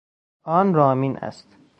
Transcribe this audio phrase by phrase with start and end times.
[0.43, 1.47] آن رامین است.